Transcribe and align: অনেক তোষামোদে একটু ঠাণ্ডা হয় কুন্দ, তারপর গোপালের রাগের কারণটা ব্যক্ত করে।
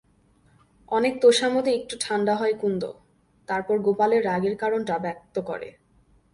অনেক 0.91 1.13
তোষামোদে 1.21 1.71
একটু 1.75 1.95
ঠাণ্ডা 2.01 2.33
হয় 2.35 2.55
কুন্দ, 2.61 2.83
তারপর 3.49 3.75
গোপালের 3.79 4.21
রাগের 4.25 4.55
কারণটা 4.57 4.95
ব্যক্ত 4.99 5.35
করে। 5.39 5.69